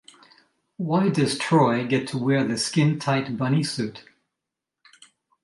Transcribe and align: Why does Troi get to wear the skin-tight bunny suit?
Why 0.77 1.09
does 1.09 1.37
Troi 1.37 1.87
get 1.87 2.07
to 2.07 2.17
wear 2.17 2.43
the 2.43 2.57
skin-tight 2.57 3.37
bunny 3.37 3.63
suit? 3.63 4.03